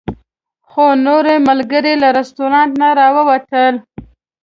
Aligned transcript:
خو 0.69 0.85
نور 1.05 1.25
ملګري 1.47 1.93
له 2.01 2.09
رسټورانټ 2.17 2.71
نه 2.81 2.89
راووتل. 2.97 3.73